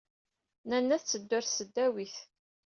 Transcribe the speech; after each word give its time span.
Nanna 0.69 0.97
tetteddu 1.01 1.35
ɣer 1.37 1.43
tesdawit. 1.45 2.17